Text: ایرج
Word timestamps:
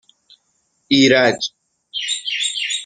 ایرج 0.89 1.39